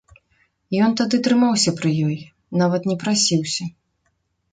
Ён 0.85 0.95
тады 1.01 1.19
трымаўся 1.27 1.73
пры 1.79 1.91
ёй, 2.07 2.15
нават 2.61 2.87
не 2.93 2.97
прасіўся. 3.05 3.63